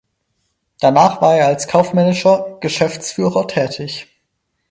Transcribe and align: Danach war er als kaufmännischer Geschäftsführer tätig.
Danach 0.79 1.21
war 1.21 1.35
er 1.37 1.45
als 1.45 1.67
kaufmännischer 1.67 2.57
Geschäftsführer 2.59 3.45
tätig. 3.47 4.07